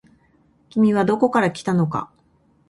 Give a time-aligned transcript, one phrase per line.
[0.71, 2.11] 君はどこから来たのか。